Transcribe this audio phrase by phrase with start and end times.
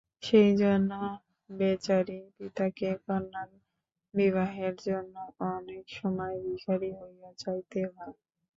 [0.23, 0.91] সেইজন্য
[1.49, 3.49] বেচারী পিতাকে কন্যার
[4.13, 5.15] বিবাহের জন্য
[5.51, 8.15] অনেক সময় ভিখারী হইয়া যাইতে হয়।